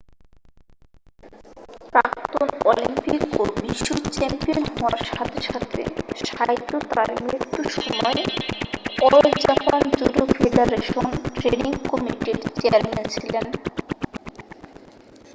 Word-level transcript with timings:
প্রাক্তন 1.87 2.47
অলিম্পিক 2.65 3.21
ও 3.35 3.53
বিশ্ব 3.57 3.87
চ্যাম্পিয়ন 4.15 4.63
হওয়ার 4.71 5.01
সাথে 5.09 5.39
সাথে 5.49 5.81
সাইতো 6.27 6.75
তাঁর 6.89 7.09
মৃত্যু 7.21 7.61
সময় 7.77 8.19
All 9.05 9.25
Japan 9.43 9.81
Judo 9.97 10.23
Federation 10.35 11.05
training 11.35 11.73
কমিটি'র 11.89 12.39
চেয়ারম্যান 12.55 13.05
ছিলেন 13.13 13.45